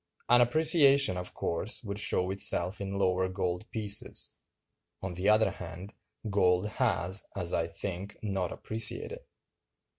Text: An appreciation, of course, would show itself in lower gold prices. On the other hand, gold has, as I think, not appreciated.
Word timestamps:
An 0.29 0.41
appreciation, 0.41 1.15
of 1.15 1.35
course, 1.35 1.83
would 1.83 1.99
show 1.99 2.31
itself 2.31 2.81
in 2.81 2.97
lower 2.97 3.29
gold 3.29 3.67
prices. 3.71 4.33
On 5.03 5.13
the 5.13 5.29
other 5.29 5.51
hand, 5.51 5.93
gold 6.27 6.69
has, 6.69 7.21
as 7.35 7.53
I 7.53 7.67
think, 7.67 8.17
not 8.23 8.51
appreciated. 8.51 9.19